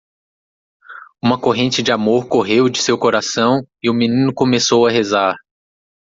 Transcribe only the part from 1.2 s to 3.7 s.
Uma corrente de amor correu de seu coração